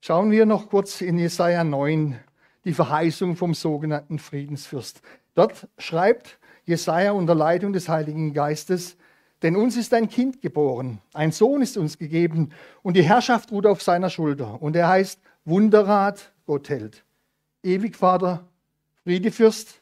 [0.00, 2.16] Schauen wir noch kurz in Jesaja 9,
[2.64, 5.02] die Verheißung vom sogenannten Friedensfürst.
[5.34, 8.96] Dort schreibt Jesaja unter Leitung des Heiligen Geistes,
[9.42, 12.50] denn uns ist ein Kind geboren, ein Sohn ist uns gegeben
[12.82, 14.60] und die Herrschaft ruht auf seiner Schulter.
[14.60, 17.04] Und er heißt Wunderrat, Gott hält,
[17.62, 18.46] Ewigvater,
[19.04, 19.80] Friedefürst,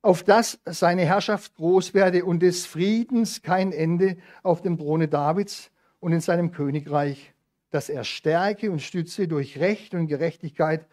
[0.00, 5.70] auf dass seine Herrschaft groß werde und des Friedens kein Ende auf dem Throne Davids
[6.00, 7.32] und in seinem Königreich,
[7.70, 10.86] dass er stärke und stütze durch Recht und Gerechtigkeit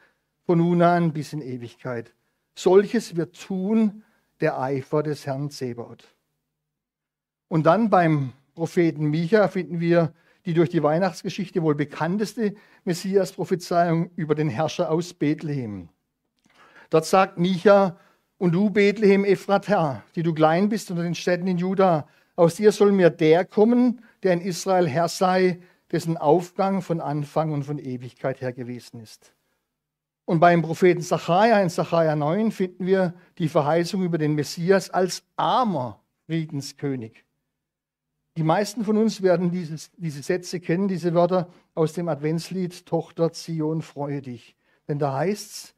[0.50, 2.12] von nun an bis in Ewigkeit.
[2.56, 4.04] Solches wird tun
[4.42, 6.04] der Eifer des Herrn Zebaoth.
[7.50, 10.12] Und dann beim Propheten Micha finden wir
[10.48, 15.90] die durch die Weihnachtsgeschichte wohl bekannteste Messias-Prophezeiung über den Herrscher aus Bethlehem.
[16.90, 18.00] Dort sagt Micha,
[18.40, 22.72] und du, Bethlehem Ephratha, die du klein bist unter den Städten in Juda, aus dir
[22.72, 25.60] soll mir der kommen, der in Israel Herr sei,
[25.92, 29.36] dessen Aufgang von Anfang und von Ewigkeit her gewesen ist.
[30.30, 35.24] Und beim Propheten Zachariah in Zachariah 9 finden wir die Verheißung über den Messias als
[35.38, 37.26] armer Friedenskönig.
[38.38, 43.34] Die meisten von uns werden dieses, diese Sätze kennen, diese Wörter aus dem Adventslied Tochter
[43.34, 44.56] Zion, freue dich.
[44.88, 45.76] Denn da heißt es,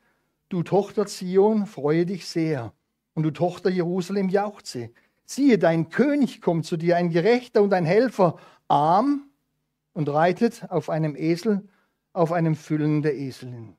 [0.50, 2.74] du Tochter Zion, freue dich sehr.
[3.14, 4.90] Und du Tochter Jerusalem, jauchze.
[5.24, 8.36] Siehe, dein König kommt zu dir, ein Gerechter und ein Helfer,
[8.68, 9.30] arm
[9.94, 11.70] und reitet auf einem Esel,
[12.12, 13.78] auf einem Füllen der Eselin.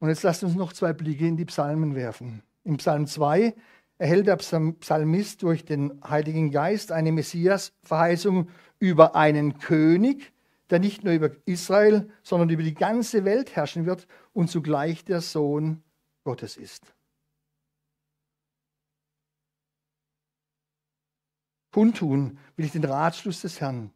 [0.00, 2.42] Und jetzt lasst uns noch zwei Blicke in die Psalmen werfen.
[2.64, 3.54] Im Psalm 2
[3.98, 10.32] erhält der Psalmist durch den Heiligen Geist eine Messias-Verheißung über einen König,
[10.70, 15.20] der nicht nur über Israel, sondern über die ganze Welt herrschen wird und zugleich der
[15.20, 15.82] Sohn
[16.24, 16.94] Gottes ist.
[21.72, 23.92] Kundtun will ich den Ratschluss des Herrn.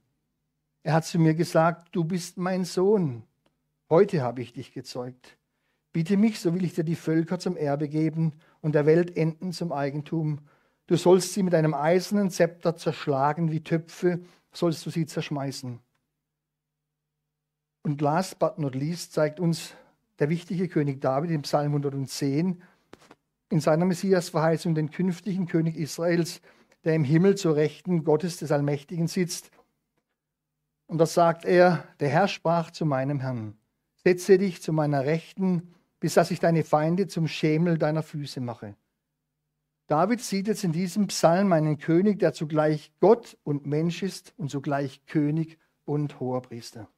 [0.82, 3.22] Er hat zu mir gesagt, du bist mein Sohn.
[3.88, 5.36] Heute habe ich dich gezeugt.
[5.92, 9.52] Bitte mich, so will ich dir die Völker zum Erbe geben und der Welt Enden
[9.52, 10.40] zum Eigentum.
[10.86, 14.20] Du sollst sie mit einem eisernen Zepter zerschlagen wie Töpfe,
[14.52, 15.80] sollst du sie zerschmeißen.
[17.82, 19.74] Und last but not least zeigt uns
[20.18, 22.62] der wichtige König David im Psalm 110
[23.50, 26.40] in seiner Messias-Verheißung den künftigen König Israels,
[26.84, 29.50] der im Himmel zur Rechten Gottes des Allmächtigen sitzt.
[30.86, 33.56] Und da sagt er, der Herr sprach zu meinem Herrn,
[34.04, 38.74] setze dich zu meiner Rechten, bis dass ich deine Feinde zum Schemel deiner Füße mache.
[39.86, 44.50] David sieht jetzt in diesem Psalm einen König, der zugleich Gott und Mensch ist und
[44.50, 46.88] zugleich König und hoher Priester.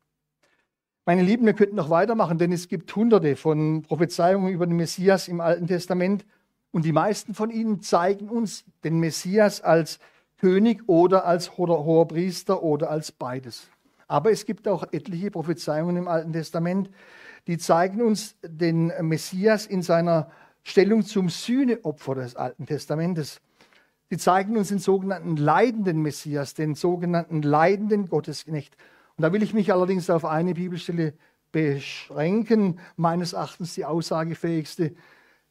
[1.04, 5.28] Meine Lieben, wir könnten noch weitermachen, denn es gibt hunderte von Prophezeiungen über den Messias
[5.28, 6.24] im Alten Testament
[6.70, 9.98] und die meisten von ihnen zeigen uns den Messias als
[10.38, 13.68] König oder als hoher Priester oder als beides.
[14.08, 16.88] Aber es gibt auch etliche Prophezeiungen im Alten Testament,
[17.46, 20.30] die zeigen uns den Messias in seiner
[20.62, 23.40] Stellung zum Sühneopfer des Alten Testamentes.
[24.10, 28.76] Sie zeigen uns den sogenannten leidenden Messias, den sogenannten leidenden Gottesknecht.
[29.16, 31.14] Und da will ich mich allerdings auf eine Bibelstelle
[31.52, 34.94] beschränken, meines Erachtens die aussagefähigste.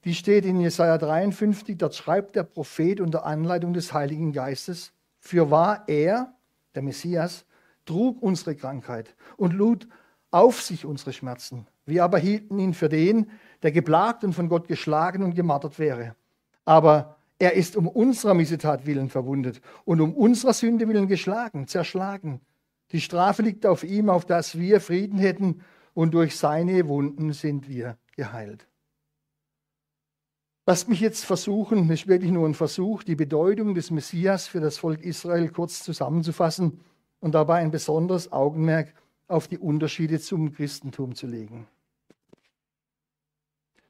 [0.03, 5.49] Die steht in Jesaja 53, dort schreibt der Prophet unter Anleitung des Heiligen Geistes, für
[5.49, 6.33] wahr er,
[6.75, 7.45] der Messias,
[7.85, 9.87] trug unsere Krankheit und lud
[10.29, 11.67] auf sich unsere Schmerzen.
[11.85, 13.29] Wir aber hielten ihn für den,
[13.61, 16.15] der geplagt und von Gott geschlagen und gemartert wäre.
[16.65, 22.39] Aber er ist um unserer Missetat willen verwundet und um unserer Sünde willen geschlagen, zerschlagen.
[22.91, 25.61] Die Strafe liegt auf ihm, auf dass wir Frieden hätten,
[25.93, 28.67] und durch seine Wunden sind wir geheilt.
[30.65, 34.61] Lasst mich jetzt versuchen, das ist wirklich nur ein Versuch, die Bedeutung des Messias für
[34.61, 36.79] das Volk Israel kurz zusammenzufassen
[37.19, 38.93] und dabei ein besonderes Augenmerk
[39.27, 41.67] auf die Unterschiede zum Christentum zu legen.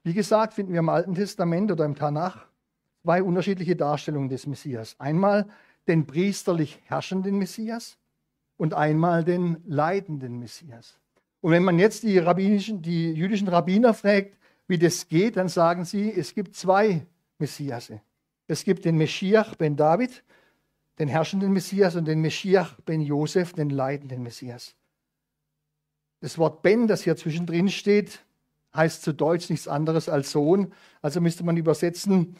[0.02, 2.46] Wie gesagt, finden wir im Alten Testament oder im Tanach
[3.02, 4.96] zwei unterschiedliche Darstellungen des Messias.
[4.98, 5.46] Einmal
[5.88, 7.98] den priesterlich herrschenden Messias
[8.56, 10.98] und einmal den leidenden Messias.
[11.40, 15.84] Und wenn man jetzt die, rabbinischen, die jüdischen Rabbiner fragt, wie das geht, dann sagen
[15.84, 17.06] sie, es gibt zwei
[17.38, 18.00] Messiasse.
[18.46, 20.24] Es gibt den Meschiach ben David,
[20.98, 24.74] den herrschenden Messias, und den Meschiach ben Josef, den leidenden Messias.
[26.24, 28.24] Das Wort Ben, das hier zwischendrin steht,
[28.74, 30.72] heißt zu Deutsch nichts anderes als Sohn.
[31.02, 32.36] Also müsste man übersetzen,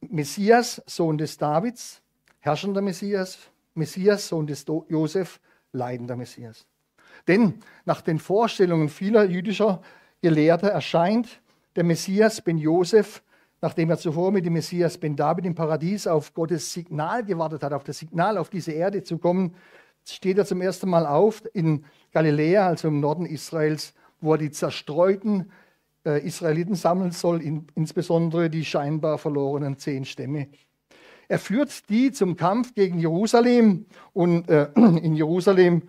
[0.00, 2.00] Messias, Sohn des Davids,
[2.38, 3.38] herrschender Messias,
[3.74, 5.40] Messias, Sohn des Josef,
[5.72, 6.66] leidender Messias.
[7.26, 9.82] Denn nach den Vorstellungen vieler jüdischer
[10.22, 11.42] Gelehrter erscheint
[11.76, 13.22] der Messias Ben Josef,
[13.60, 17.74] nachdem er zuvor mit dem Messias Ben David im Paradies auf Gottes Signal gewartet hat,
[17.74, 19.54] auf das Signal auf diese Erde zu kommen,
[20.12, 24.50] steht er zum ersten Mal auf in Galiläa, also im Norden Israels, wo er die
[24.50, 25.50] zerstreuten
[26.04, 30.48] äh, Israeliten sammeln soll, in, insbesondere die scheinbar verlorenen zehn Stämme.
[31.28, 35.82] Er führt die zum Kampf gegen Jerusalem und äh, in Jerusalem,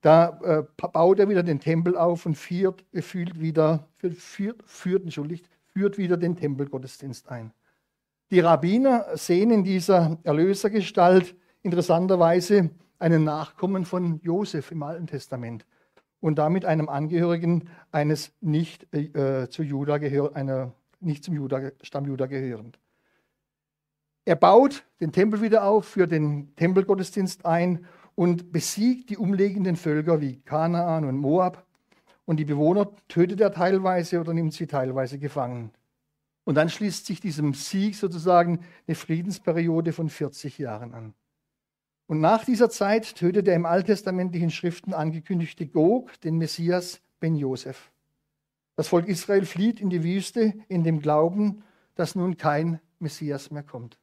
[0.00, 5.48] da äh, baut er wieder den Tempel auf und führt, führt, wieder, führt, führt, entschuldigt,
[5.72, 7.52] führt wieder den Tempelgottesdienst ein.
[8.30, 12.70] Die Rabbiner sehen in dieser Erlösergestalt interessanterweise
[13.00, 15.66] einen Nachkommen von Josef im Alten Testament
[16.20, 22.04] und damit einem Angehörigen eines nicht äh, zu Juda gehör, einer nicht zum Juda, Stamm
[22.04, 22.78] Juda gehörend.
[24.26, 30.20] Er baut den Tempel wieder auf, führt den Tempelgottesdienst ein und besiegt die umliegenden Völker
[30.20, 31.66] wie Kanaan und Moab.
[32.26, 35.70] Und die Bewohner tötet er teilweise oder nimmt sie teilweise gefangen.
[36.44, 41.14] Und dann schließt sich diesem Sieg sozusagen eine Friedensperiode von 40 Jahren an.
[42.10, 47.92] Und nach dieser Zeit tötet der im alttestamentlichen Schriften angekündigte Gog den Messias Ben Josef.
[48.74, 51.62] Das Volk Israel flieht in die Wüste in dem Glauben,
[51.94, 53.96] dass nun kein Messias mehr kommt.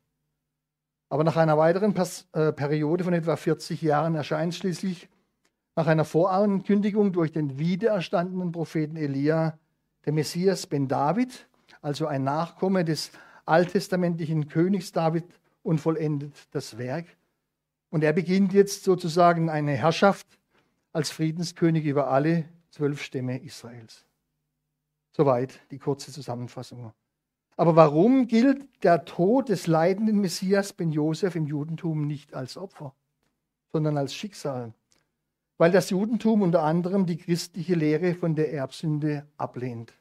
[1.09, 1.93] Aber nach einer weiteren
[2.31, 5.09] äh, Periode von etwa 40 Jahren erscheint schließlich
[5.75, 9.59] nach einer Vorankündigung durch den wiedererstandenen Propheten Elia
[10.05, 11.49] der Messias Ben David,
[11.81, 13.11] also ein Nachkomme des
[13.45, 15.25] alttestamentlichen Königs David
[15.61, 17.07] und vollendet das Werk.
[17.89, 20.27] Und er beginnt jetzt sozusagen eine Herrschaft
[20.91, 24.05] als Friedenskönig über alle zwölf Stämme Israels.
[25.11, 26.91] Soweit die kurze Zusammenfassung.
[27.55, 32.93] Aber warum gilt der Tod des leidenden Messias Ben Josef im Judentum nicht als Opfer,
[33.71, 34.73] sondern als Schicksal?
[35.57, 39.93] Weil das Judentum unter anderem die christliche Lehre von der Erbsünde ablehnt.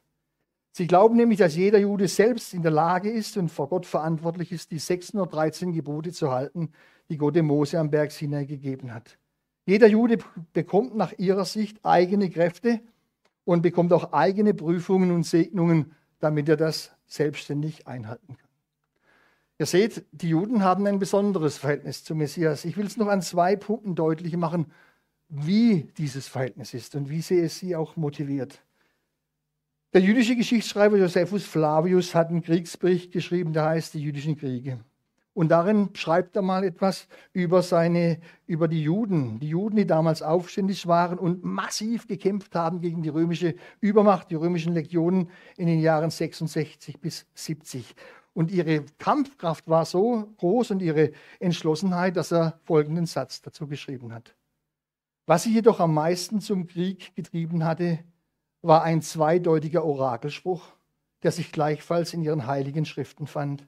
[0.77, 4.53] Sie glauben nämlich, dass jeder Jude selbst in der Lage ist und vor Gott verantwortlich
[4.53, 6.71] ist, die 613 Gebote zu halten,
[7.09, 9.17] die Gott dem Mose am Berg Sinai gegeben hat.
[9.65, 10.19] Jeder Jude
[10.53, 12.81] bekommt nach ihrer Sicht eigene Kräfte
[13.47, 18.51] und bekommt auch eigene Prüfungen und Segnungen, damit er das selbstständig einhalten kann.
[19.59, 22.67] Ihr seht, die Juden haben ein besonderes Verhältnis zum Messias.
[22.67, 24.71] Ich will es noch an zwei Punkten deutlich machen,
[25.31, 28.61] wie dieses Verhältnis ist und wie sie es sie auch motiviert.
[29.97, 34.79] Der jüdische Geschichtsschreiber Josephus Flavius hat einen Kriegsbericht geschrieben, der heißt Die jüdischen Kriege.
[35.33, 40.21] Und darin schreibt er mal etwas über, seine, über die Juden, die Juden, die damals
[40.21, 45.81] aufständig waren und massiv gekämpft haben gegen die römische Übermacht, die römischen Legionen in den
[45.81, 47.95] Jahren 66 bis 70.
[48.35, 54.13] Und ihre Kampfkraft war so groß und ihre Entschlossenheit, dass er folgenden Satz dazu geschrieben
[54.13, 54.35] hat.
[55.25, 58.01] Was sie jedoch am meisten zum Krieg getrieben hatte,
[58.67, 60.63] war ein zweideutiger Orakelspruch,
[61.23, 63.67] der sich gleichfalls in ihren heiligen Schriften fand,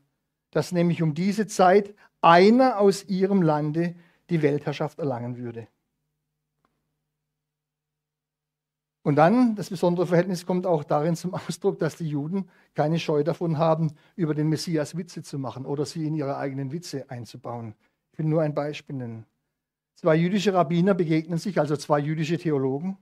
[0.51, 3.95] dass nämlich um diese Zeit einer aus ihrem Lande
[4.31, 5.69] die Weltherrschaft erlangen würde.
[9.03, 13.23] Und dann, das besondere Verhältnis kommt auch darin zum Ausdruck, dass die Juden keine Scheu
[13.23, 17.75] davon haben, über den Messias Witze zu machen oder sie in ihre eigenen Witze einzubauen.
[18.13, 19.25] Ich will nur ein Beispiel nennen.
[19.95, 22.99] Zwei jüdische Rabbiner begegnen sich, also zwei jüdische Theologen,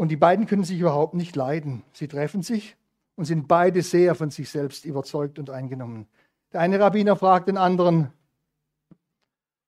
[0.00, 1.82] und die beiden können sich überhaupt nicht leiden.
[1.92, 2.74] Sie treffen sich
[3.16, 6.06] und sind beide sehr von sich selbst überzeugt und eingenommen.
[6.54, 8.10] Der eine Rabbiner fragt den anderen,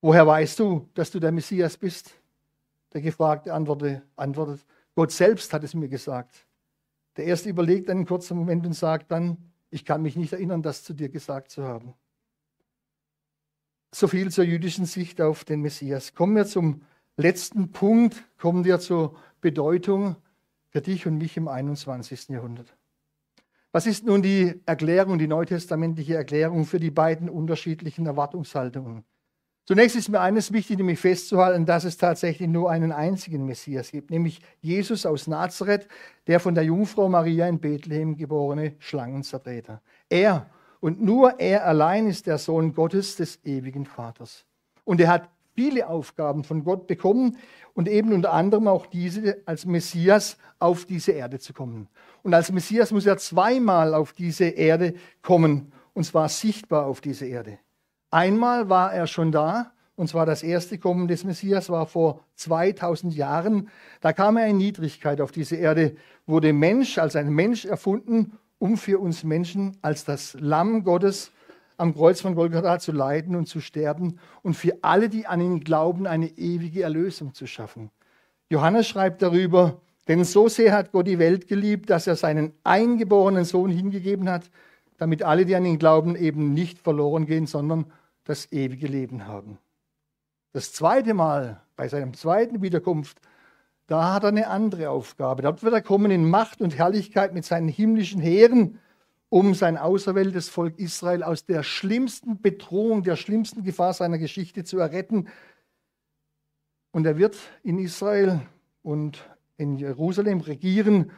[0.00, 2.14] woher weißt du, dass du der Messias bist?
[2.94, 4.64] Der Gefragte antwortet,
[4.94, 6.46] Gott selbst hat es mir gesagt.
[7.18, 9.36] Der erste überlegt einen kurzen Moment und sagt dann,
[9.68, 11.92] ich kann mich nicht erinnern, das zu dir gesagt zu haben.
[13.94, 16.14] So viel zur jüdischen Sicht auf den Messias.
[16.14, 16.80] Kommen wir zum
[17.18, 20.16] letzten Punkt, kommen wir zur Bedeutung
[20.70, 22.30] für dich und mich im 21.
[22.30, 22.74] Jahrhundert.
[23.72, 29.04] Was ist nun die Erklärung, die neutestamentliche Erklärung für die beiden unterschiedlichen Erwartungshaltungen?
[29.64, 34.10] Zunächst ist mir eines wichtig, nämlich festzuhalten, dass es tatsächlich nur einen einzigen Messias gibt,
[34.10, 35.86] nämlich Jesus aus Nazareth,
[36.26, 39.80] der von der Jungfrau Maria in Bethlehem geborene Schlangenzertreter.
[40.08, 44.44] Er und nur er allein ist der Sohn Gottes des ewigen Vaters.
[44.84, 47.36] Und er hat viele Aufgaben von Gott bekommen
[47.74, 51.88] und eben unter anderem auch diese als Messias auf diese Erde zu kommen.
[52.22, 57.26] Und als Messias muss er zweimal auf diese Erde kommen, und zwar sichtbar auf diese
[57.26, 57.58] Erde.
[58.10, 63.14] Einmal war er schon da, und zwar das erste Kommen des Messias war vor 2000
[63.14, 63.68] Jahren.
[64.00, 65.96] Da kam er in Niedrigkeit auf diese Erde,
[66.26, 71.30] wurde Mensch als ein Mensch erfunden, um für uns Menschen als das Lamm Gottes
[71.76, 75.60] am Kreuz von Golgatha zu leiden und zu sterben und für alle, die an ihn
[75.60, 77.90] glauben, eine ewige Erlösung zu schaffen.
[78.50, 83.44] Johannes schreibt darüber, denn so sehr hat Gott die Welt geliebt, dass er seinen eingeborenen
[83.44, 84.50] Sohn hingegeben hat,
[84.98, 87.86] damit alle, die an ihn glauben, eben nicht verloren gehen, sondern
[88.24, 89.58] das ewige Leben haben.
[90.52, 93.20] Das zweite Mal, bei seinem zweiten Wiederkunft,
[93.86, 95.42] da hat er eine andere Aufgabe.
[95.42, 98.78] Dort wird er kommen in Macht und Herrlichkeit mit seinen himmlischen Heeren,
[99.32, 104.78] um sein auserwähltes Volk Israel aus der schlimmsten Bedrohung, der schlimmsten Gefahr seiner Geschichte zu
[104.78, 105.26] erretten.
[106.90, 108.42] Und er wird in Israel
[108.82, 109.26] und
[109.56, 111.12] in Jerusalem regieren.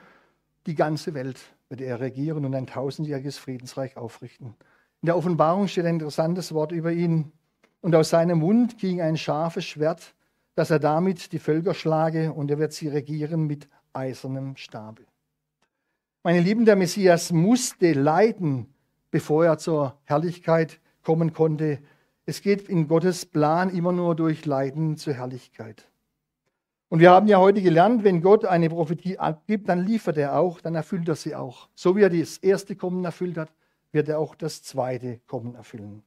[0.69, 4.55] Die ganze Welt wird er regieren und ein tausendjähriges Friedensreich aufrichten.
[5.03, 7.33] In der Offenbarung steht ein interessantes Wort über ihn.
[7.81, 10.15] Und aus seinem Mund ging ein scharfes Schwert,
[10.55, 15.03] dass er damit die Völker schlage und er wird sie regieren mit eisernem Stabe.
[16.27, 18.73] Meine Lieben, der Messias musste leiden,
[19.11, 21.81] bevor er zur Herrlichkeit kommen konnte.
[22.25, 25.87] Es geht in Gottes Plan immer nur durch Leiden zur Herrlichkeit.
[26.89, 30.63] Und wir haben ja heute gelernt, wenn Gott eine Prophetie abgibt, dann liefert er auch,
[30.63, 31.69] dann erfüllt er sie auch.
[31.75, 33.53] So wie er das erste Kommen erfüllt hat,
[33.93, 36.05] wird er auch das zweite Kommen erfüllen.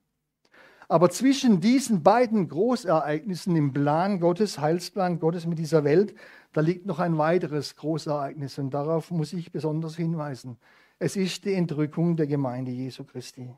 [0.90, 6.16] Aber zwischen diesen beiden Großereignissen im Plan Gottes, Heilsplan Gottes mit dieser Welt,
[6.54, 10.58] da liegt noch ein weiteres Großereignis und darauf muss ich besonders hinweisen.
[10.98, 13.54] Es ist die Entrückung der Gemeinde Jesu Christi.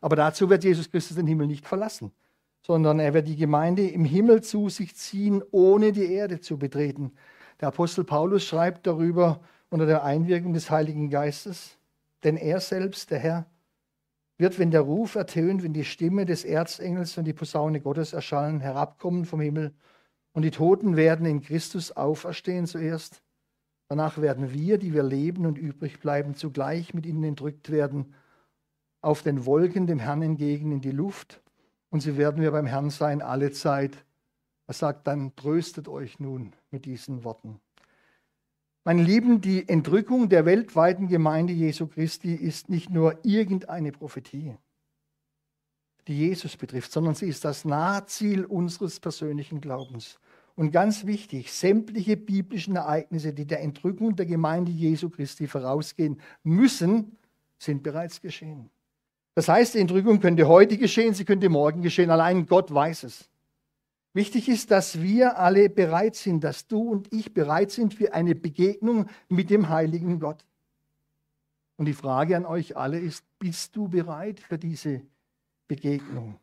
[0.00, 2.12] Aber dazu wird Jesus Christus den Himmel nicht verlassen,
[2.62, 7.12] sondern er wird die Gemeinde im Himmel zu sich ziehen, ohne die Erde zu betreten.
[7.60, 9.40] Der Apostel Paulus schreibt darüber
[9.70, 11.76] unter der Einwirkung des Heiligen Geistes,
[12.22, 13.46] denn er selbst, der Herr,
[14.40, 18.60] wird, wenn der Ruf ertönt, wenn die Stimme des Erzengels und die Posaune Gottes erschallen,
[18.60, 19.72] herabkommen vom Himmel
[20.32, 23.22] und die Toten werden in Christus auferstehen zuerst.
[23.88, 28.14] Danach werden wir, die wir leben und übrig bleiben, zugleich mit ihnen entrückt werden,
[29.00, 31.42] auf den Wolken dem Herrn entgegen in die Luft.
[31.90, 34.04] Und sie werden wir beim Herrn sein alle Zeit.
[34.66, 37.60] Er sagt dann, tröstet euch nun mit diesen Worten.
[38.82, 44.56] Meine Lieben, die Entrückung der weltweiten Gemeinde Jesu Christi ist nicht nur irgendeine Prophetie,
[46.08, 50.18] die Jesus betrifft, sondern sie ist das Nahziel unseres persönlichen Glaubens.
[50.56, 57.18] Und ganz wichtig, sämtliche biblischen Ereignisse, die der Entrückung der Gemeinde Jesu Christi vorausgehen müssen,
[57.58, 58.70] sind bereits geschehen.
[59.34, 63.30] Das heißt, die Entrückung könnte heute geschehen, sie könnte morgen geschehen, allein Gott weiß es.
[64.12, 68.34] Wichtig ist, dass wir alle bereit sind, dass du und ich bereit sind für eine
[68.34, 70.44] Begegnung mit dem heiligen Gott.
[71.76, 75.02] Und die Frage an euch alle ist, bist du bereit für diese
[75.68, 76.38] Begegnung?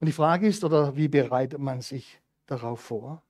[0.00, 3.22] Und die Frage ist, oder wie bereitet man sich darauf vor?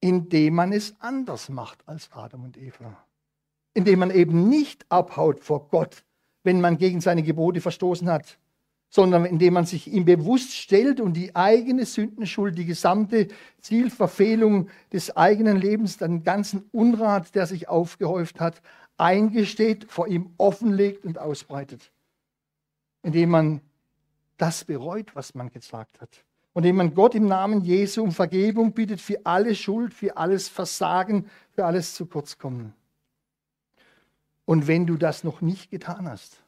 [0.00, 3.04] Indem man es anders macht als Adam und Eva.
[3.74, 6.04] Indem man eben nicht abhaut vor Gott,
[6.44, 8.38] wenn man gegen seine Gebote verstoßen hat,
[8.94, 13.28] sondern indem man sich ihm bewusst stellt und die eigene Sündenschuld, die gesamte
[13.58, 18.60] Zielverfehlung des eigenen Lebens, den ganzen Unrat, der sich aufgehäuft hat,
[18.98, 21.90] eingesteht, vor ihm offenlegt und ausbreitet.
[23.02, 23.60] Indem man
[24.36, 26.22] das bereut, was man gesagt hat.
[26.52, 30.50] Und indem man Gott im Namen Jesu um Vergebung bittet für alle Schuld, für alles
[30.50, 32.74] Versagen, für alles zu kurz kommen.
[34.44, 36.42] Und wenn du das noch nicht getan hast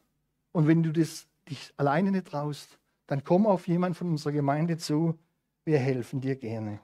[0.52, 4.76] und wenn du das dich alleine nicht traust, dann komm auf jemanden von unserer Gemeinde
[4.76, 5.18] zu.
[5.64, 6.80] Wir helfen dir gerne.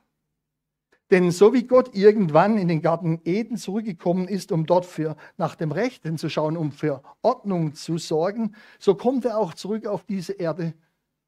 [1.10, 5.56] Denn so wie Gott irgendwann in den Garten Eden zurückgekommen ist, um dort für, nach
[5.56, 10.04] dem Rechten zu schauen, um für Ordnung zu sorgen, so kommt er auch zurück auf
[10.04, 10.72] diese Erde,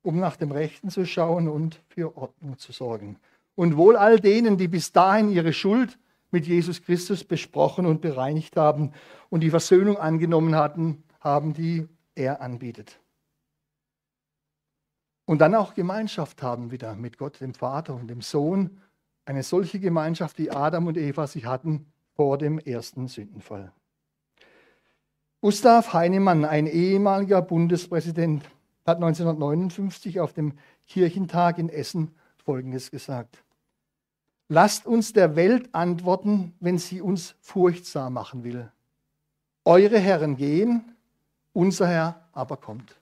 [0.03, 3.19] um nach dem Rechten zu schauen und für Ordnung zu sorgen.
[3.57, 5.99] Und wohl all denen, die bis dahin ihre Schuld
[6.31, 8.93] mit Jesus Christus besprochen und bereinigt haben
[9.31, 13.02] und die Versöhnung angenommen hatten, haben, die er anbietet.
[15.33, 18.83] Und dann auch Gemeinschaft haben wieder mit Gott, dem Vater und dem Sohn.
[19.25, 23.73] Eine solche Gemeinschaft, wie Adam und Eva sie hatten vor dem ersten Sündenfall.
[25.41, 28.45] Gustav Heinemann, ein ehemaliger Bundespräsident,
[28.85, 30.53] hat 1959 auf dem
[30.87, 33.43] Kirchentag in Essen Folgendes gesagt.
[34.49, 38.71] Lasst uns der Welt antworten, wenn sie uns furchtsam machen will.
[39.65, 40.95] Eure Herren gehen,
[41.55, 43.02] unser Herr aber kommt.